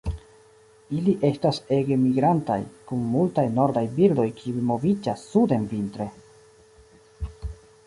[0.99, 2.57] Ili estas ege migrantaj,
[2.91, 6.11] kun multaj nordaj birdoj kiuj moviĝas suden vintre.